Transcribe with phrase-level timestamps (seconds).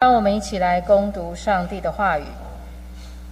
[0.00, 2.22] 让我们一起来攻读上帝的话语，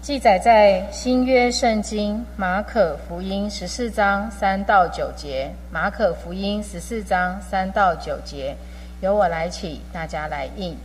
[0.03, 5.49] 记载在新约圣经马可福音十四章三到九节。
[5.71, 8.57] 马可福音十四章三到九节，
[9.01, 10.77] 由我来起，大家来应。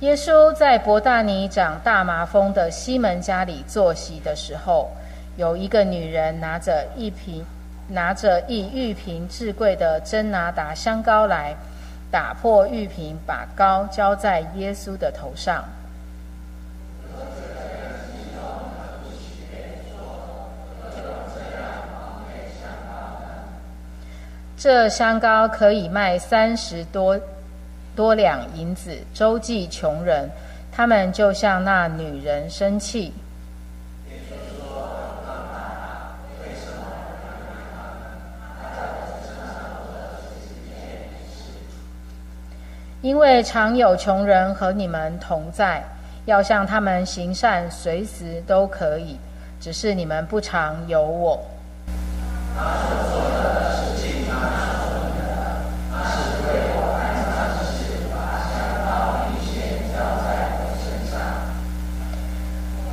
[0.00, 4.90] 耶稣在伯大尼长大麻风的西门家里坐席的时候，
[5.36, 7.44] 有一个女人拿着一瓶
[7.88, 11.54] 拿着一玉瓶至贵的真拿达香膏来。
[12.12, 15.64] 打破玉瓶，把膏浇在耶稣的头上。
[24.56, 27.18] 这香膏可以卖三十多
[27.96, 30.30] 多两银子，周济穷人。
[30.74, 33.12] 他们就向那女人生气。
[43.02, 45.82] 因为常有穷人和你们同在，
[46.24, 49.18] 要向他们行善，随时都可以。
[49.60, 51.40] 只是你们不常有我。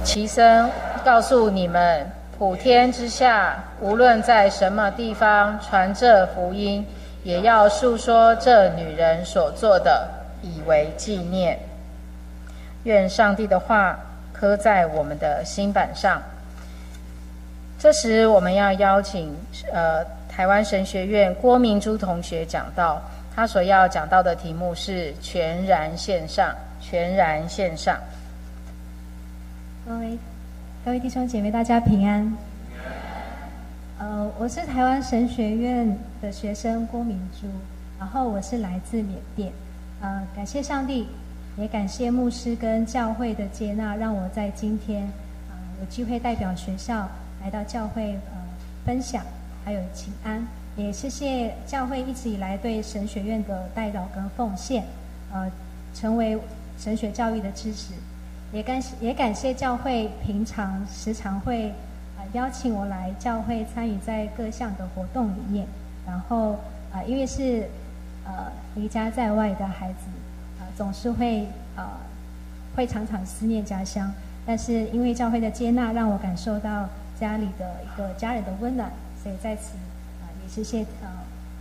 [0.04, 0.68] 其身
[1.06, 2.04] 告诉你们，
[2.36, 6.84] 普天之下，无论在什么地方传这福音。
[7.24, 10.08] 也要述说这女人所做的，
[10.42, 11.60] 以为纪念。
[12.84, 14.00] 愿上帝的话
[14.32, 16.22] 刻在我们的心板上。
[17.78, 19.36] 这时，我们要邀请
[19.72, 23.02] 呃台湾神学院郭明珠同学讲到，
[23.36, 26.56] 他所要讲到的题目是“全然线上”。
[26.82, 28.00] 全然线上。
[29.86, 30.18] 各位
[30.86, 32.49] 各位弟兄姐妹，大家平安。
[34.00, 37.48] 呃，我是台湾神学院的学生郭明珠，
[38.00, 39.52] 然后我是来自缅甸。
[40.00, 41.06] 呃，感谢上帝，
[41.58, 45.04] 也感谢牧师跟教会的接纳，让我在今天
[45.50, 47.10] 啊有机会代表学校
[47.44, 48.38] 来到教会呃
[48.86, 49.22] 分享，
[49.66, 50.48] 还有请安。
[50.78, 54.86] 也谢谢教会一直以来对神学院的代祷跟奉献，
[55.34, 55.52] 呃，
[55.94, 56.40] 成为
[56.78, 57.94] 神学教育的支持。
[58.54, 61.74] 也感也感谢教会平常时常会。
[62.34, 65.66] 邀请我来教会参与在各项的活动里面，
[66.06, 66.54] 然后
[66.94, 67.68] 啊，因为是
[68.26, 70.08] 呃离家在外的孩子
[70.60, 72.00] 啊，总是会啊
[72.76, 74.14] 会常常思念家乡，
[74.46, 76.88] 但是因为教会的接纳，让我感受到
[77.20, 78.92] 家里的一个家人的温暖，
[79.24, 79.76] 所以在此
[80.22, 81.10] 啊也谢谢呃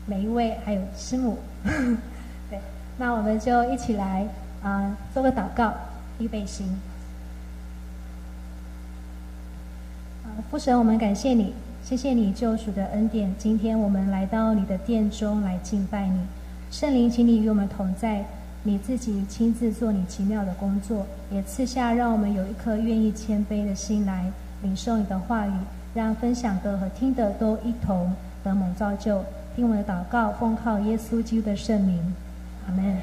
[0.07, 1.39] 每一位还有师母，
[2.51, 2.59] 对，
[2.99, 4.27] 那我们就一起来
[4.63, 5.73] 啊做个祷告，
[6.19, 6.79] 预备行。
[10.43, 13.35] 父神，我们感谢你，谢谢你救赎的恩典。
[13.39, 16.21] 今天我们来到你的殿中来敬拜你，
[16.71, 18.25] 圣灵，请你与我们同在，
[18.63, 24.31] 你自己亲自做你奇妙的工作，也赐下让我们有一颗愿意谦卑的心来
[24.63, 25.53] 领受你的话语，
[25.93, 29.23] 让分享的和听的都一同得蒙造就。
[29.57, 32.15] 听我的祷告，奉靠耶稣基督的圣名，
[32.69, 32.97] 阿门。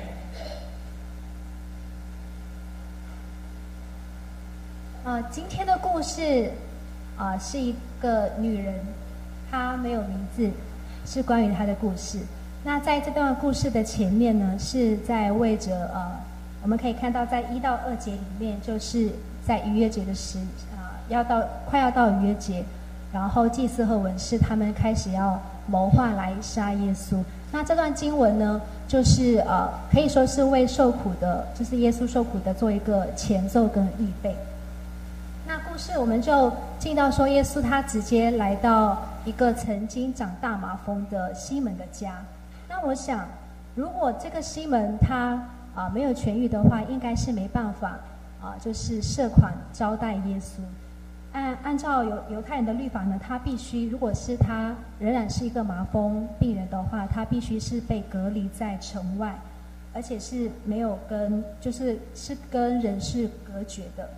[5.04, 6.50] 啊，今天的故事。
[7.18, 8.76] 啊，是一个女人，
[9.50, 10.50] 她没有名字，
[11.06, 12.20] 是关于她的故事。
[12.64, 16.12] 那在这段故事的前面呢，是在为着呃，
[16.64, 19.10] 我们可以看到在一到二节里面，就是
[19.46, 20.40] 在逾越节的时
[20.76, 22.64] 啊，要到快要到逾越节，
[23.14, 27.18] 然后祭司和文士他们开始要谋划来杀耶稣。
[27.52, 34.36] 那这段经文呢，就是呃，可以说是为受苦的，就是耶稣受苦的做一个前奏跟预备。
[35.48, 42.16] 那故事我们就进到说，耶稣他直接来到一个曾经长大麻风的西门的家。
[42.68, 43.28] 那我想，
[43.76, 45.40] 如果这个西门他
[45.76, 48.00] 啊没有痊愈的话，应该是没办法
[48.42, 50.62] 啊，就是设款招待耶稣。
[51.34, 59.36] 按按照犹犹太人的律法呢，他必须，如果是他仍然是一个麻风病人的话，他必须是被隔离在城外，
[59.94, 64.10] 而且是没有跟，就是是跟人是隔绝的。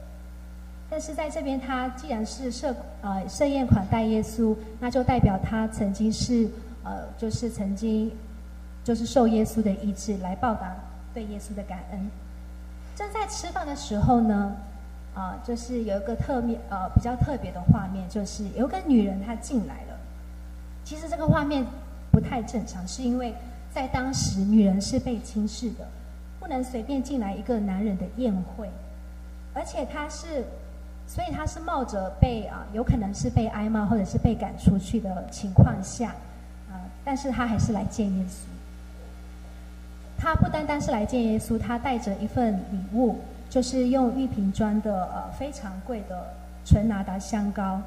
[0.90, 6.48] 但是在这边，他既然是设呃设宴款待耶稣，那就代表他曾经是
[6.82, 8.10] 呃就是曾经
[8.86, 10.74] 就是受耶稣的医治来报答
[11.14, 12.10] 对耶稣的感恩。
[12.96, 14.56] 正在吃饭的时候呢，
[15.14, 20.00] 啊，就是有一个特面呃比较特别的画面，就是有个女人她进来了。
[20.86, 21.66] 其实这个画面
[22.14, 23.36] 不太正常，是因为
[23.74, 25.86] 在当时女人是被轻视的，
[26.40, 28.70] 不能随便进来一个男人的宴会，
[29.54, 30.46] 而且她是。
[31.08, 36.10] 所以他是冒着被啊，有可能是被挨骂或者是被赶出去的情况下，
[36.70, 38.46] 啊，但是他还是来见耶稣。
[40.20, 43.20] 他不单单是来见耶稣，他带着一份礼物，
[43.50, 46.34] 就是用玉瓶装的呃非常贵的
[46.66, 47.80] 纯拿达香膏。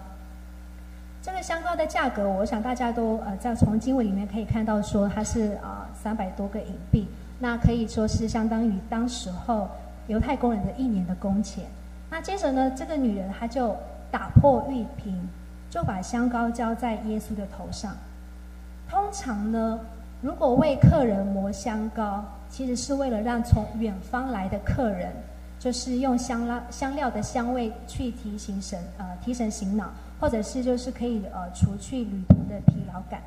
[1.23, 7.07] 这个香膏的价格，我想大家都呃在从经文里面可以看到，说它是啊三百多个银币，
[7.39, 9.69] 那可以说是相当于当时候
[10.07, 11.65] 犹太工人的一年的工钱。
[12.11, 13.77] 那接着呢，这个女人她就
[14.11, 15.17] 打破玉瓶，
[15.71, 17.97] 就把香膏浇在耶稣的头上。
[18.89, 19.79] 通常呢，
[20.21, 25.13] 如果为客人磨香膏，其实是为了让从远方来的客人，
[25.59, 29.91] 就是用香料香料的香味去提醒神呃提神醒脑。
[30.21, 33.23] 或者是就是可以呃除去旅途的疲劳感，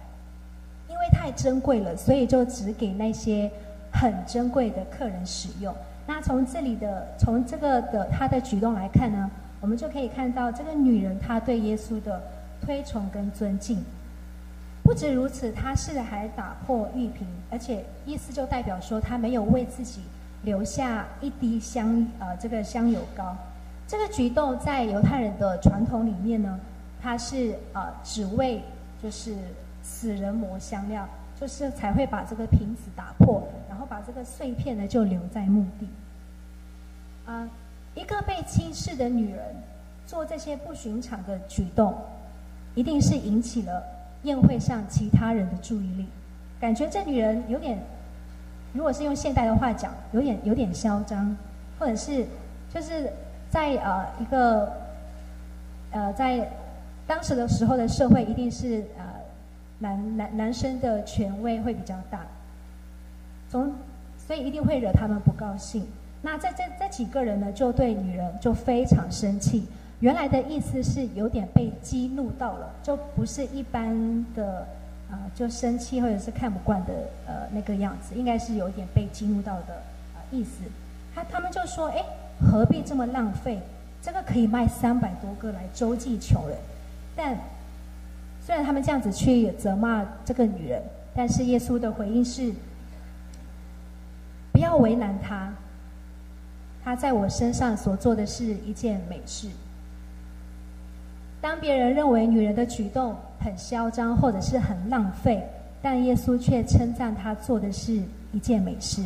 [0.88, 3.50] 因为太珍贵了，所以就只给那些
[3.92, 5.74] 很珍贵的客人使用。
[6.06, 9.30] 那从这里的从这个的他的举动来看呢，
[9.62, 12.22] 我们就可以看到这个女人她对耶稣的
[12.62, 13.84] 推崇跟尊敬。
[14.84, 20.02] 不止如此，她是还打破玉瓶，而且意思就代表说她没有为自己
[20.44, 23.36] 留下一滴香呃这个香油膏。
[23.88, 26.60] 这个举动在犹太人的传统里面呢。
[27.06, 28.64] 他是呃，只为
[29.04, 29.36] 就是
[29.82, 31.06] 死人磨香料，
[31.40, 35.88] 就是才会把这个瓶子打破，然后把这个碎片呢就留在墓地。
[37.26, 37.50] 啊，
[37.96, 39.44] 一个被轻视的女人
[40.06, 41.96] 做这些不寻常的举动，
[42.76, 43.84] 一定是引起了
[44.24, 46.08] 宴会上其他人的注意力。
[46.60, 47.78] 感觉这女人有点，
[48.74, 51.36] 如果是用现代的话讲，有点有点嚣张，
[51.80, 52.26] 或者是
[52.74, 53.12] 就是
[53.50, 54.72] 在呃一个
[55.92, 56.50] 呃在。
[57.06, 59.04] 当时的时候的社会一定是呃
[59.84, 62.22] 男男男生的权威会比较大，
[63.50, 63.74] 从
[64.18, 65.86] 所以一定会惹他们不高兴。
[66.22, 69.68] 那在这这几个人呢，就对女人就非常生气。
[70.00, 74.66] 原来的意思是有点被激怒到了，就不是一般的
[75.12, 76.94] 啊就生气或者是看不惯的
[77.28, 79.74] 呃那个样子，应该是有点被激怒到的
[80.16, 80.64] 啊意思。
[81.14, 82.02] 他他们就说：哎，
[82.40, 83.60] 何必这么浪费？
[84.02, 86.58] 这个可以卖三百多个来周济穷人。
[87.16, 87.38] 但
[88.46, 90.84] 虽然他们这样子去责骂这个女人，
[91.16, 92.54] 但是耶稣的回应是：
[94.52, 95.50] 不要为难她，
[96.84, 99.48] 她在我身上所做的是一件美事。
[101.40, 105.42] 当别人认为女人的举动很嚣张或者是很浪费，
[105.82, 108.02] 但耶稣却称赞她做的是
[108.34, 109.02] 一件美事。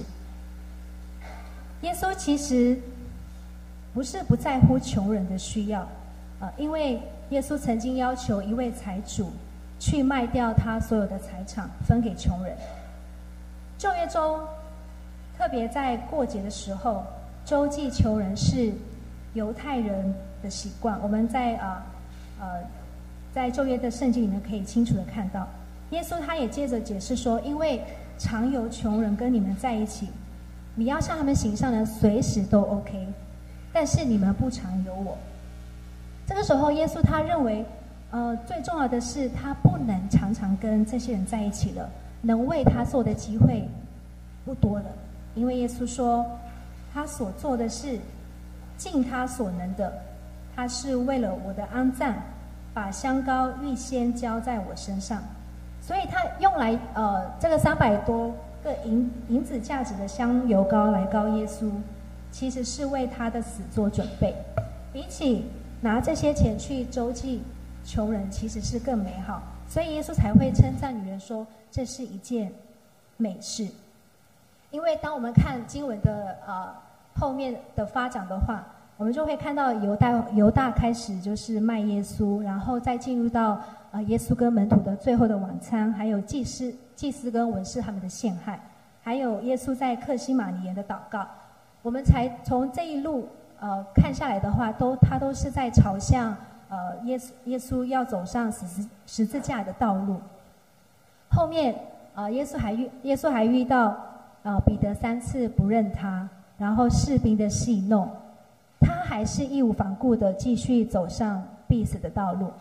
[1.82, 2.76] 耶稣其实
[3.94, 5.88] 不是不在乎穷人的需要，
[6.40, 7.00] 啊，因为。
[7.32, 9.34] 耶稣曾经要求一位财主
[9.82, 12.56] 去卖掉他所有的财产，分给穷人。
[13.78, 14.40] 昼夜中，
[15.38, 17.04] 特别在过节的时候，
[17.44, 18.72] 周济穷人是
[19.34, 20.98] 犹太人的习惯。
[21.04, 21.86] 我们在啊
[22.40, 22.48] 呃
[23.34, 25.46] 在昼夜的圣经里面可以清楚的看到，
[25.90, 27.84] 耶稣他也接着解释说：因为
[28.18, 30.08] 常有穷人跟你们在一起，
[30.76, 33.06] 你要向他们行善呢，随时都 OK，
[33.74, 35.18] 但是你们不常有我。
[36.28, 37.66] 这个时候，耶稣他认为，
[38.12, 41.90] 呃，最重要的是他不能常常跟这些人在一起了，
[42.22, 43.66] 能为他做的机会
[44.44, 44.86] 不多了。
[45.36, 46.26] 因为耶稣说，
[46.94, 47.98] 他所做的是
[48.78, 49.94] 尽他所能的，
[50.54, 52.14] 他是为了我的安葬，
[52.74, 55.24] 把香膏预先浇在我身上，
[55.82, 61.72] 所以他用来呃这个三百多个银银子价值的香油膏来膏耶稣，
[62.34, 64.36] 其实是为他的死做准备，
[64.92, 65.46] 比起。
[65.82, 67.42] 拿这些钱去周济
[67.86, 72.52] 穷人，其实是更美好，所以耶稣才会称赞女人说这是一件
[73.16, 73.68] 美事。
[74.72, 76.74] 因为当我们看经文的呃
[77.16, 78.66] 后面的发展的话，
[78.98, 88.60] 我们就会看到犹大犹大开始就是卖耶稣，然后再进入到呃耶稣跟门徒的最后的晚餐，还有祭司祭司跟文士他们的陷害，
[89.04, 91.26] 还有耶稣在克西马尼园的祷告，
[91.84, 93.30] 我们才从这一路。
[93.60, 96.36] 呃，看下来的话，都他都是在朝向
[96.70, 100.18] 呃耶稣耶稣要走上十字十字架的道路。
[101.30, 101.76] 后面
[102.14, 103.98] 呃耶稣还遇耶稣还遇到
[104.44, 108.08] 呃彼得三次不认他，然后士兵的戏弄，
[108.80, 112.52] 他还是义无反顾的继续走上必死的道路。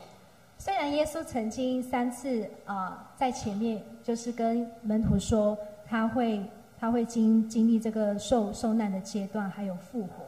[0.59, 6.43] 虽然耶稣曾经三次啊在前面就是跟门徒说他会
[6.81, 10.25] 他会经经历这个受受难的阶段，还有复活。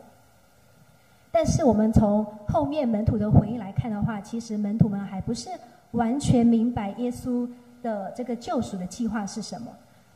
[1.38, 5.48] 但是我们从后面门徒的回应来看的话，其实门徒们还不是
[5.92, 7.48] 完全明白耶稣
[7.80, 9.68] 的这个救赎的计划是什么。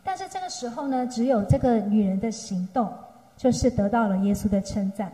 [0.02, 2.92] 但是这个时候呢，只有这个女人的行动，
[3.36, 5.12] 就是得到了耶稣的称赞。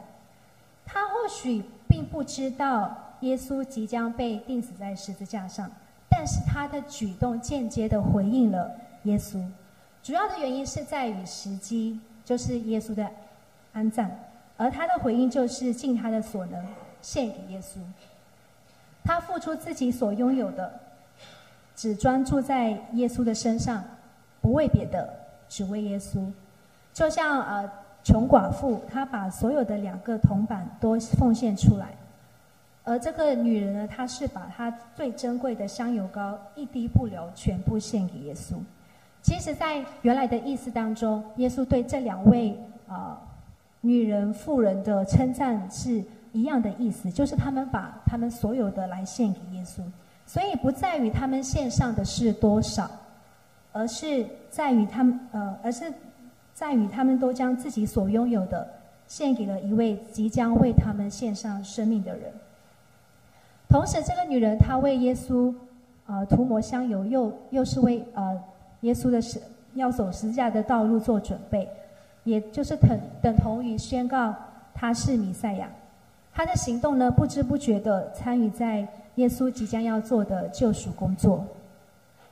[0.86, 5.70] 她或许并不知道耶稣即将被钉死在十字架上，
[6.08, 8.70] 但是她的举动间接的回应了
[9.02, 9.44] 耶稣。
[10.02, 13.06] 主要的原因是在于时机，就是耶稣的
[13.74, 14.10] 安葬，
[14.58, 16.62] 而他的回应就是尽他的所能
[17.00, 17.78] 献给耶稣。
[19.02, 20.70] 他付出自己所拥有的，
[21.74, 23.82] 只专注在耶稣的身上，
[24.42, 25.08] 不为别的，
[25.48, 26.30] 只为耶稣。
[26.92, 27.70] 就像呃
[28.02, 31.88] 穷寡妇，她把所有的两个铜板都奉献出来，
[32.84, 38.56] 而这个女人呢，她是把她最珍贵的香油膏一滴不留，全部献给耶稣。
[39.22, 43.20] 其实，在原来的意思当中，耶稣对这两位啊
[43.80, 49.82] 女人妇人的称赞是一样的意思，就是他们把他们所有的来献给耶稣，
[50.26, 52.90] 所以不在于他们献上的是多少，
[53.72, 55.92] 而是在于他们呃，而是
[56.52, 58.68] 在于他们都将自己所拥有的
[59.06, 62.32] 献给了一位即将为他们献上生命的人。
[63.68, 65.54] 同时，这个女人她为耶稣
[66.06, 68.40] 呃涂抹香油，又又是为呃。
[68.82, 69.42] 耶稣的十
[69.74, 71.68] 要走十字架的道路做准备，
[72.28, 74.34] 也就是等等同于宣告
[74.74, 75.68] 他是弥赛亚。
[76.32, 81.44] 他的行动呢，不知不觉的参与在耶稣即将要做的救赎工作，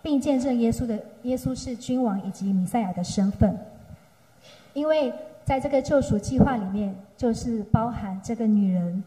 [0.03, 3.59] 并见证耶稣的耶稣是君王以及弥赛亚的身份。
[4.75, 5.13] 因为
[5.45, 9.03] 在这个救赎计划里面，就是包含这个女人，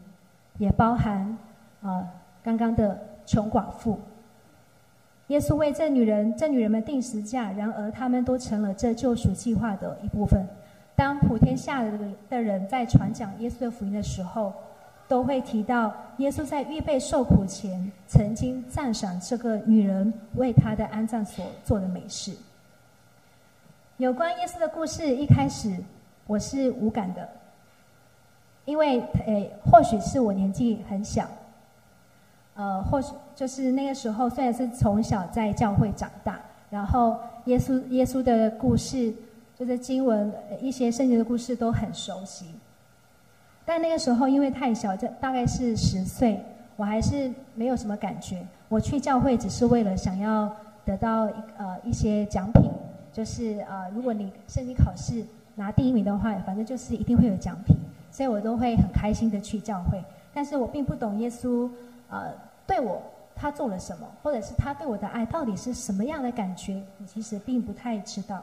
[0.58, 1.38] 也包含
[1.80, 2.04] 啊
[2.42, 3.98] 刚刚的穷寡妇。
[5.28, 10.44] 耶稣为这女人、这女人们定时价，然而他们都成了这救赎计划的一部分。
[11.00, 11.82] 当普天下
[12.28, 14.52] 的人在传讲耶稣的福音的时候，
[15.08, 22.36] 都会提到耶稣在预备受苦前，曾经赞赏这个女人为他的安葬所做的美事。
[23.96, 25.74] 有关耶稣的故事，一开始
[26.26, 27.26] 我是无感的，
[28.66, 31.26] 因为诶，或许是我年纪很小。
[32.56, 36.38] 呃，或许就是那个时候，虽然是从小在教会长大，
[36.68, 39.14] 然后耶稣耶稣的故事，
[39.60, 42.46] 就是经文一些圣经的故事都很熟悉，
[43.62, 46.42] 但那个时候因为太小，这大概是十岁，
[46.76, 48.42] 我还是没有什么感觉。
[48.70, 50.50] 我去教会只是为了想要
[50.82, 52.70] 得到一呃一些奖品，
[53.12, 55.22] 就是呃如果你圣经考试
[55.56, 57.76] 拿第一名的话，反正就是一定会有奖品，
[58.10, 60.02] 所以我都会很开心的去教会。
[60.32, 61.68] 但是我并不懂耶稣，
[62.08, 62.32] 呃。
[62.66, 63.02] 对我，
[63.34, 66.80] 他做了什么，或者是他对我的爱到底是什么样的感觉？
[66.98, 68.42] 你其实并不太知道。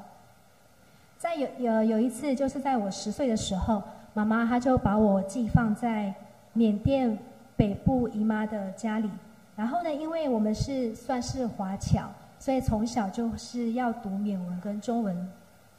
[1.17, 3.81] 在有有有一次，就是在我十岁的时候，
[4.13, 6.13] 妈妈她就把我寄放在
[6.53, 7.17] 缅甸
[7.55, 9.09] 北部姨妈的家里。
[9.55, 12.07] 然后呢，因为我们是算是华侨，
[12.37, 15.27] 所以从小就是要读缅文跟中文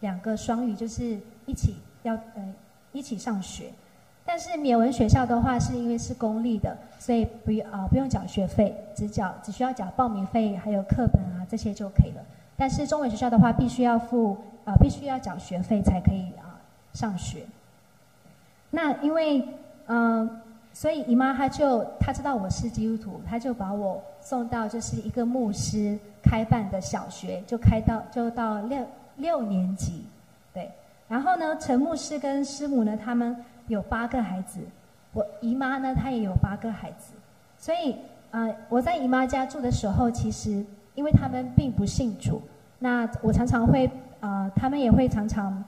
[0.00, 1.16] 两个双语，就是
[1.46, 2.54] 一起要呃
[2.90, 3.70] 一起上学。
[4.24, 12.22] 但是缅文学校的话，是因为是公立的，所以不用啊不用缴学费，只缴只需要缴报名费，还有课本啊这些就可以了。
[12.56, 14.36] 但是中文学校的话，必须要付
[14.68, 16.60] 啊必须要缴学费才可以啊
[16.92, 17.44] 上学。
[18.70, 19.42] 那因为
[19.86, 20.40] 嗯，
[20.72, 30.04] 所以姨妈她就她知道我是基督徒，她就把我送到就是一个牧师开办的小学，就开到就到六六年级，
[30.52, 30.70] 对。
[31.08, 33.36] 然后呢，陈牧师跟师母呢，他们。
[33.68, 34.60] 有八个孩子，
[35.12, 37.12] 我姨妈呢，她也有八个孩子，
[37.58, 37.94] 所以
[38.30, 42.40] 呃，我在姨妈家住的时候，其实因为他们并不信主，
[42.78, 45.64] 那我常常会呃，他们也会常常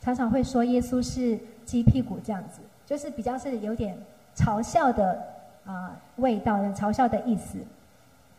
[0.00, 3.96] 常常会说耶稣是鸡屁股这样子，就是比较是有点
[4.34, 5.22] 嘲笑的
[5.64, 7.58] 啊味道的嘲笑的意思。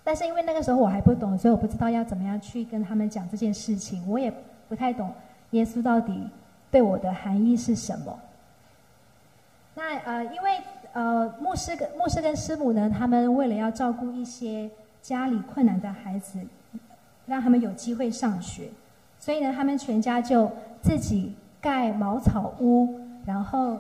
[0.04, 4.34] 但是因为那个时候我还不懂，所以我不知道要怎么样去跟他们讲这件事情，我也
[4.68, 5.14] 不太懂
[5.52, 6.28] 耶稣到底
[6.72, 8.20] 对我的含义是什么。
[9.76, 10.60] 那呃，因为
[10.94, 14.70] 呃，牧师跟牧师跟师母呢，他们为了要照顾一些
[15.02, 16.40] 家里困难的孩子，
[17.28, 18.70] 让他们有机会上学，
[19.20, 20.50] 所以呢，他们全家就
[20.82, 23.78] 自己盖茅草屋，然后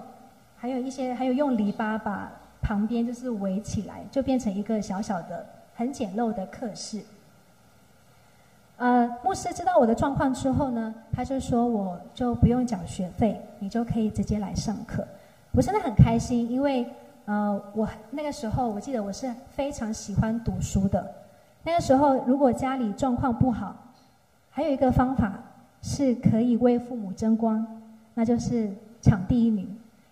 [0.57, 2.29] 还有一些还有用篱笆把
[2.61, 7.01] 旁边就是围起来，就变成一个小小的、很简陋的课室。
[8.77, 15.07] 呃，牧师知道我的状况之后呢，他就说我就不用缴学费，你就可以直接来上课。
[15.51, 16.85] 我真的很开心，因为
[17.25, 21.05] 呃，我那个时候我记得我是非常喜欢读书的。
[21.63, 23.75] 那个时候，如果家里状况不好，
[24.59, 25.41] 还有一个方法
[25.81, 27.65] 是可以为父母争光，
[28.13, 29.65] 那就是抢第一名。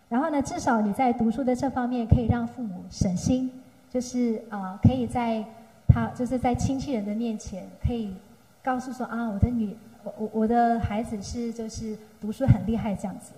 [0.08, 3.52] 然后呢，至少你在读书的这方面可以让父母省心，
[3.90, 5.44] 就是啊，可以在
[5.86, 8.16] 他就是在亲戚人的面前可以
[8.64, 9.76] 告诉说啊，我的女
[10.06, 13.34] 我我我的孩子是就是读书很厉害这样子。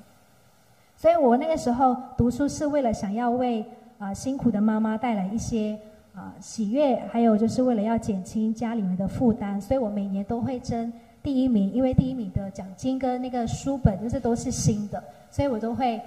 [0.95, 3.65] 所以我那个时候读书是为了想要为
[3.97, 5.75] 啊辛苦的妈妈带来一些
[6.19, 10.91] 啊喜悦，还有就是为了要减轻家里面的负担，所以我每年都会争
[11.23, 16.01] 第一名，因为第一名的奖金跟那个书本就是都是新的，所以我都会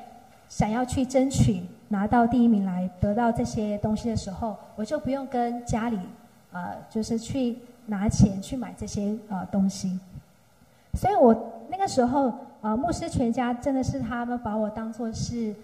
[0.51, 5.99] 想要去争取拿到第一名来得到这些东西的时候，我就不用跟家里
[6.53, 9.99] 呃就是去拿钱去买这些呃东西。
[10.95, 11.35] 所以我
[11.71, 15.55] 那个时候呃牧师全家真的是他们把我当做是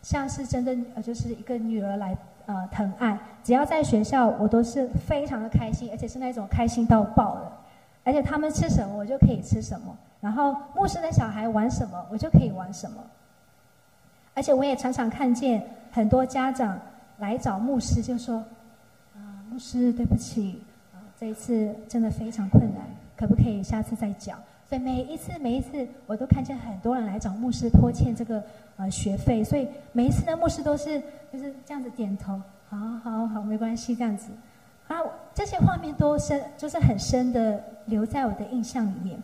[0.00, 7.52] 像是真的呃就是一个女儿来呃疼爱，只要在学校我都是非常的开心，而且是那种开心到爆的。
[8.04, 13.02] 而且他们吃什么，我就可以吃什么；然后牧师的小孩玩什么，我就可以玩什么。
[14.32, 16.78] 而且我也常常看见很多家长
[17.18, 18.36] 来找牧师，就说
[19.16, 20.62] ：“啊，牧师，对不起，
[21.18, 22.84] 这一次真的非常困难，
[23.16, 24.38] 可不可以下次再讲？”
[24.68, 28.42] 所以每一次每一次，我都看见很多人来找牧师拖欠这个
[28.76, 31.00] 呃学费，所以每一次呢，牧师都是
[31.32, 34.30] 就是这样子点头，好好好，没关系，这样子。
[34.88, 34.96] 啊，
[35.32, 39.22] 这些画面都深，就是很深的留在我的印象里面。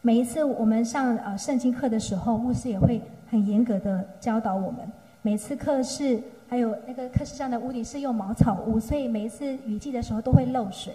[0.00, 3.00] 每一次我们上呃圣经课的时候，牧师也会
[3.30, 4.90] 很严格的教导我们。
[5.22, 10.94] 每次课室还有那个课室上的屋顶是用茅草屋，所以每一次雨季的时候都会漏水。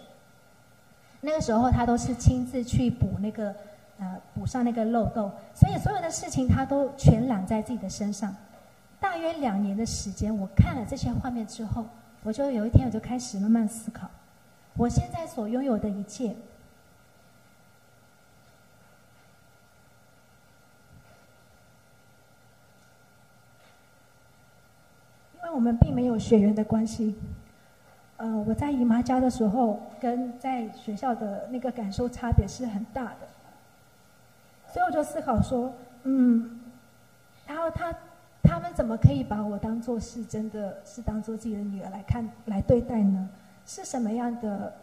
[1.21, 3.53] 那个时候他都是亲自去补那个
[3.99, 8.35] 呃补上那个漏洞，所以所有的事情他都全揽在自己的身上。
[8.99, 11.85] 大约两年的时间，我看了这些画面之后。
[12.21, 14.05] 我就有一天，我就开始慢慢思考，
[14.75, 16.35] 我现在所拥有的一切，因
[25.43, 27.15] 为我们并没有血缘的关系。
[28.19, 33.27] 呃，我在姨妈家的时候，跟在学校的那个感受差别是很大的，
[34.71, 35.73] 所以我就思考说，
[36.03, 36.61] 嗯，
[37.47, 37.93] 然后他。
[38.41, 43.29] 他们怎么可以把我当做是真的是当做自己的女儿来看来对待呢？
[43.65, 44.73] 是什么样的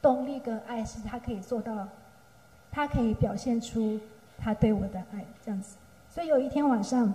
[0.00, 1.86] 动力跟爱是他可以做到？
[2.72, 4.00] 他可以表现出
[4.38, 5.76] 他对我的爱这样子。
[6.10, 7.14] 所以有一天晚上，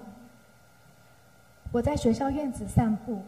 [1.72, 3.22] 我在学校院子散步，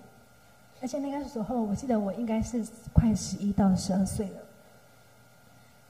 [0.82, 4.36] 而且那个时候我记得我应该是快十一到十二岁了。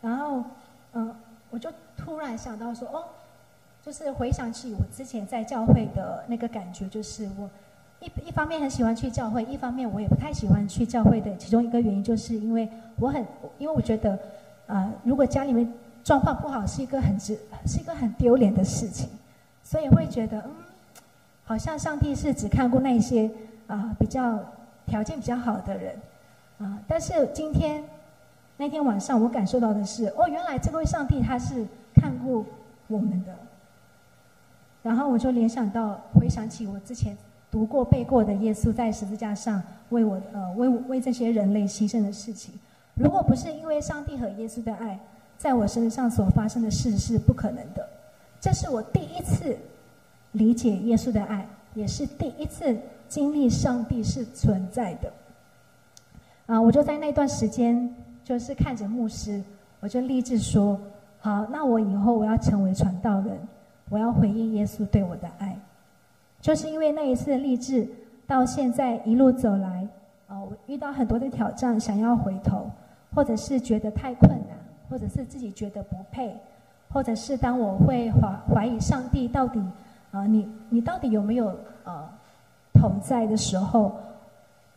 [0.01, 0.43] 然后，
[0.93, 1.15] 嗯，
[1.49, 3.03] 我就突然想到说，哦。
[3.83, 7.49] 就是回想起我之前在教会的那个感觉，就是我
[7.99, 11.35] 一一方面很喜欢去教会，一方面我也不太喜欢去教会的。
[11.37, 13.25] 其中一个原因就是因为我很，
[13.57, 14.19] 因为我觉得，
[14.67, 15.67] 啊，如果家里面
[16.03, 17.35] 状况不好，是一个很值，
[17.65, 19.09] 是一个很丢脸的事情，
[19.63, 20.51] 所以会觉得，嗯，
[21.43, 23.31] 好像上帝是只看过那些
[23.65, 24.39] 啊比较
[24.91, 25.95] 条件比较好的人，
[26.59, 27.81] 啊，但是今天
[28.57, 32.45] 那天晚上我感受到的是，哦，原来这位上帝他是看过
[32.87, 33.33] 我们的。
[34.83, 37.15] 然后我就联想到，回想起我之前
[37.49, 42.53] 读过、背过的耶稣在十字架上为我呃为为这些人类牺牲的事情。
[42.95, 44.99] 如果不是因为上帝和耶稣的爱
[45.37, 47.87] 在我身上所发生的事是不可能的。
[48.41, 49.57] 这是我第一次
[50.33, 55.11] 理解耶稣的爱，也是第一次经历上帝是存在的。
[56.45, 59.41] 啊，我就在那段时间就是看着牧师，
[59.79, 60.79] 我就立志说：
[61.19, 63.39] 好，那我以后我要成为传道人。
[63.89, 65.53] 我要回应耶稣对我的爱，
[66.39, 67.85] 就是因为那一次的励志，
[68.25, 69.85] 到现在一路走来，
[70.27, 72.71] 啊，我遇到很多的挑战，想要回头，
[73.13, 74.57] 或者是觉得太困难，
[74.89, 76.33] 或者是自己觉得不配，
[76.89, 79.61] 或者是当我会怀怀疑上帝到底，
[80.11, 82.09] 啊，你你到底有没有呃
[82.73, 83.97] 同在的时候，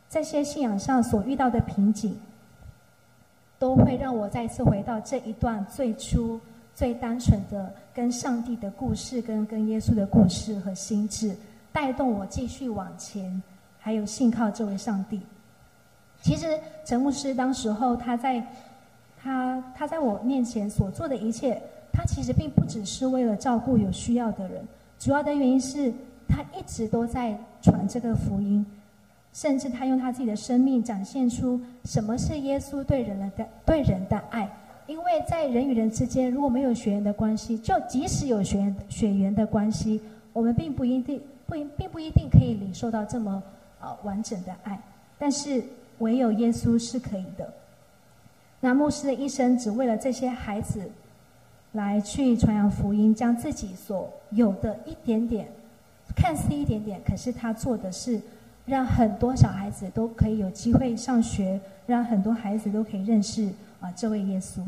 [0.08, 2.16] 这些信仰上所遇到的瓶颈，
[3.58, 6.40] 都会让我再次回到这一段最初。
[6.76, 11.32] 最单纯的跟上帝的故事，跟跟耶稣的故事和心智，
[11.72, 13.40] 带动我继续往前，
[13.78, 15.20] 还有信靠这位上帝。
[16.20, 18.44] 其实陈牧师当时候他在，
[19.22, 24.66] 他他在我面前所做的一切，他其实并不只是为了照顾有需要的人，
[25.04, 25.92] 主要的原因是
[26.26, 28.64] 他一直都在传这个福音，
[29.34, 34.50] 甚至他用他自己的生命展现出什么是耶稣对人的对人的爱。
[34.86, 40.00] 因为在人与人之间，如果没有血缘的关系，就即使有血缘血缘的关系，
[40.32, 43.42] 我们并不一定不并不一定可以领受到这么
[43.82, 44.80] 呃完整的爱。
[45.18, 45.62] 但是
[45.98, 47.52] 唯有耶稣是可以的。
[48.58, 50.90] 那牧师的一生只为了这些孩子
[51.74, 55.46] 来去传扬福音，将自己所有的一点点，
[56.16, 58.20] 看似一点点，可是他做的是
[58.64, 63.48] 让很多小孩子都可以有机会上学，让很多孩子都可以认识。
[63.80, 64.60] 啊，这位耶稣，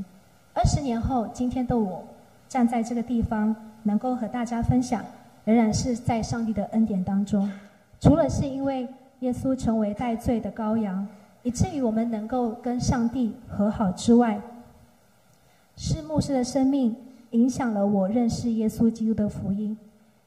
[0.52, 2.04] 二十年后，今天的我
[2.48, 5.02] 站在这个地方，能够和大家分享，
[5.44, 7.50] 仍然是在上帝的恩典当中。
[8.00, 8.86] 除了是因为
[9.20, 11.06] 耶稣成为代罪的羔羊，
[11.44, 14.38] 以至于我们能够跟上帝和好之外，
[15.76, 16.96] 是牧师的生命
[17.30, 19.76] 影响了我认识耶稣基督的福音，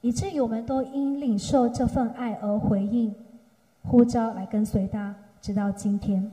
[0.02, 3.14] 以至于我们都因领受这份爱而回应
[3.84, 6.32] 呼召来跟随他，直到今天。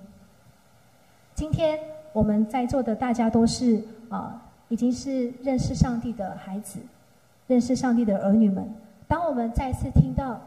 [1.35, 1.79] 今天
[2.13, 6.79] 我们在座的大家都是啊，已经是认识上帝的孩子，
[7.47, 8.69] 认识上帝的儿女们。
[9.09, 10.41] 当我们再次听到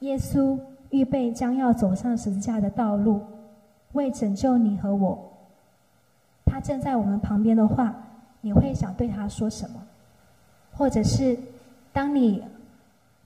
[0.00, 0.58] 耶稣
[0.90, 3.20] 预备将要走上十字架的道路，
[3.92, 5.32] 为拯救你和我。
[6.46, 7.94] 他站在我们旁边的话，
[8.40, 9.82] 你会想对他说什么？
[10.72, 11.38] 或者是，
[11.92, 12.42] 当你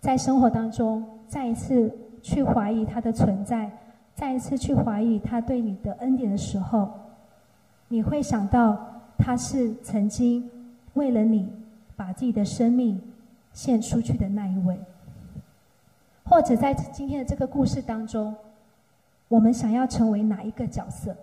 [0.00, 3.70] 在生活当中再一次去怀疑他的存在，
[4.14, 6.90] 再一次去怀疑他对你的恩典的时候，
[7.88, 8.76] 你会想到
[9.18, 10.50] 他是曾经
[10.94, 11.48] 为了你
[11.96, 13.00] 把自己的生命
[13.52, 14.78] 献出去的那一位。
[16.24, 18.34] 或者在今天的这个故事当中，
[19.26, 21.14] 我们想要成为哪一个角色？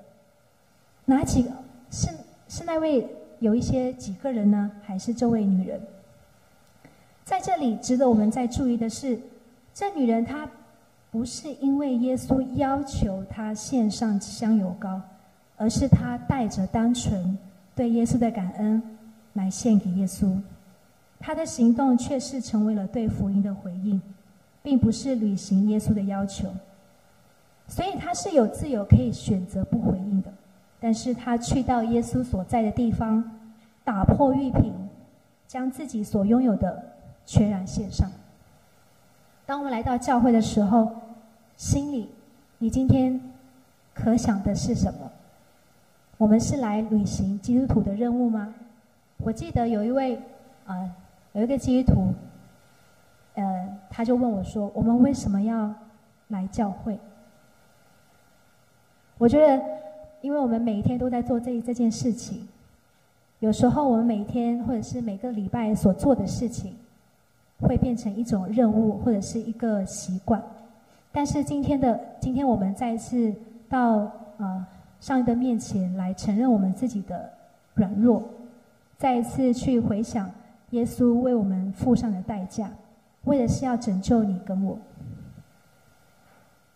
[1.06, 1.52] 哪几个？
[1.90, 2.10] 是
[2.48, 3.08] 是那位
[3.40, 5.80] 有一些几个人呢，还是这位女人？
[7.24, 9.20] 在这里值得我们再注意的是，
[9.74, 10.50] 这女人她
[11.12, 15.02] 不是因为耶稣要求她献上香油膏，
[15.58, 17.38] 而是她带着单纯
[17.76, 18.82] 对耶稣的感恩
[19.34, 20.36] 来献给耶稣。
[21.20, 24.02] 她的行动却是成为了对福音的回应，
[24.64, 26.50] 并不是履行耶稣的要求，
[27.68, 29.98] 所以她是有自由可以选择不回。
[30.80, 33.24] 但是他去到耶稣所在的地方，
[33.84, 34.72] 打破玉瓶，
[35.48, 36.84] 将自己所拥有的
[37.26, 38.08] 全然献上。
[39.46, 40.92] 当我们来到教会的时候，
[41.56, 42.10] 心里，
[42.60, 43.20] 你今天
[43.96, 45.12] 可想的是什么？
[46.20, 48.54] 我们是来履行基督徒的任务吗？
[49.18, 50.22] 我记得有一位，
[50.68, 50.92] 呃，
[51.34, 52.14] 有一个基督徒，
[53.34, 55.74] 呃，他就问我说：“我们为什么要
[56.28, 57.00] 来教会？”
[59.18, 59.78] 我觉得。
[60.22, 62.48] 因为我们每一天都在做这这件事情，
[63.40, 66.74] 有时候我们每一天或者是每个礼拜所做的事情，
[67.62, 70.42] 会变成一种任务或者是一个习惯。
[71.12, 73.34] 但是今天的今天，我们再一次
[73.70, 74.66] 到呃
[75.00, 77.30] 上帝的面前来承认我们自己的
[77.76, 78.24] 软弱，
[78.98, 80.30] 再一次去回想
[80.72, 82.70] 耶稣为我们付上的代价，
[83.26, 84.78] 为的是要拯救你跟我。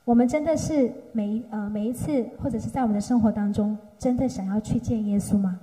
[0.03, 5.59] 我们真的是每呃每一次，或者是在我们的生活当中，真的想要去见耶稣吗？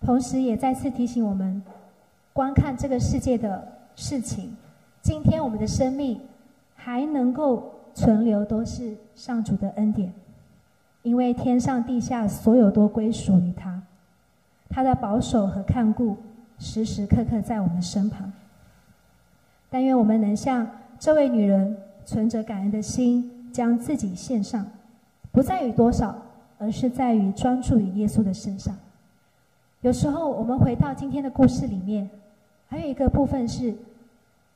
[0.00, 1.62] 同时，也再次提醒我们，
[2.32, 4.56] 观看这个世界的事情，
[5.02, 6.18] 今天我们的生命
[6.74, 10.12] 还能够存留，都是上主的恩典，
[11.02, 13.82] 因为天上地下所有都归属于他，
[14.70, 16.16] 他的保守和看顾
[16.58, 18.32] 时时刻刻在我们身旁。
[19.68, 20.66] 但愿我们能像
[20.98, 21.76] 这位女人，
[22.06, 23.30] 存着感恩的心。
[23.54, 24.66] 将自己献上，
[25.30, 26.12] 不在于多少，
[26.58, 28.76] 而是在于专注于耶稣的身上。
[29.80, 32.10] 有时候，我们回到今天的故事里面，
[32.66, 33.72] 还有一个部分是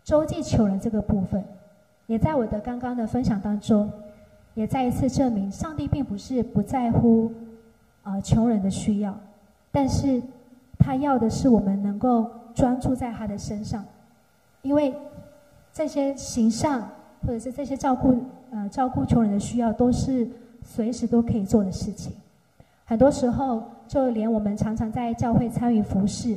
[0.02, 1.44] 周济穷人这个部分，
[2.08, 3.88] 也在我的刚刚的分享当中，
[4.54, 7.32] 也再一次证明，上帝并不是不在乎
[8.02, 9.16] 啊穷人的需要，
[9.70, 10.20] 但是
[10.76, 13.84] 他要的是我们能够专注在他的身上，
[14.62, 14.92] 因为
[15.72, 16.82] 这些行善
[17.22, 18.22] 或者是这些照顾。
[18.50, 20.26] 呃，照顾穷人的需要都是
[20.62, 22.10] 随时都可以做的事情。
[22.86, 26.34] 很多时候，就连我们常常在教会参与服侍，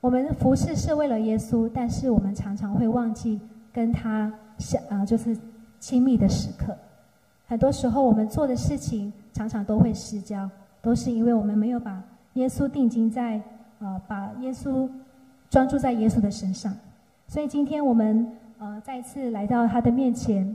[0.00, 3.38] 我们服侍是为了耶稣，但是我们常常会忘记
[3.74, 5.36] 跟他相啊，就是
[5.78, 6.74] 亲密的时刻。
[7.46, 10.48] 很多时候，我们做的事情常常都会失焦，
[10.80, 13.38] 都是因为我们没有把耶稣定睛在
[13.80, 14.88] 啊，把耶稣
[15.50, 16.74] 专注在耶稣的身上。
[17.28, 18.26] 所以，今天我们。
[18.62, 20.54] 呃，再次来到他的面前，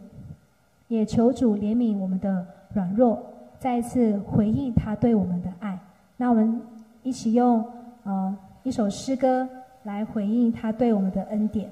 [0.88, 3.22] 也求主怜悯我们的软弱，
[3.60, 5.78] 再一次回应他对我们的爱。
[6.16, 6.62] 那我们
[7.04, 7.62] 一起用
[8.06, 9.46] 呃一首诗歌
[9.84, 11.70] 来回应他对我们的恩典。